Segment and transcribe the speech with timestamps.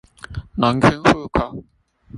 [0.57, 1.63] 農村戶口